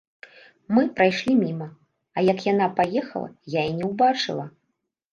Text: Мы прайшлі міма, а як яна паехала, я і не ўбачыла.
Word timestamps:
Мы 0.75 0.83
прайшлі 0.99 1.35
міма, 1.43 1.69
а 2.17 2.25
як 2.31 2.39
яна 2.51 2.73
паехала, 2.83 3.29
я 3.61 3.71
і 3.71 3.81
не 3.81 3.85
ўбачыла. 3.95 4.53